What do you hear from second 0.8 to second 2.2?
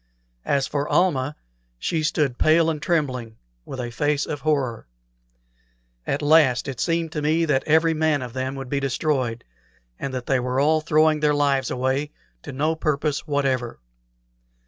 Almah, she